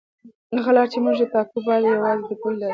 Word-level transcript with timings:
هغه 0.55 0.71
لاره 0.75 0.91
چې 0.93 0.97
موږ 1.03 1.17
یې 1.21 1.27
ټاکو 1.33 1.57
باید 1.67 1.83
یوازې 1.93 2.23
د 2.27 2.31
پوهې 2.41 2.55
لاره 2.61 2.67
وي. 2.67 2.69